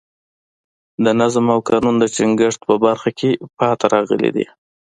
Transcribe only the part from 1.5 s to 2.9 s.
او قانون د ټینګښت په